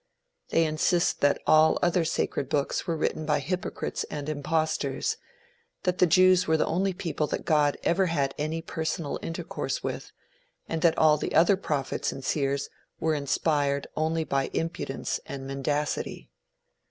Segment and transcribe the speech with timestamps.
[0.49, 5.17] They insist that all other sacred books were written by hypocrites and impostors;
[5.83, 10.11] that the Jews were the only people that God ever had any personal intercourse with,
[10.67, 12.67] and that all other prophets and seers
[12.99, 16.31] were inspired only by impudence and mendacity.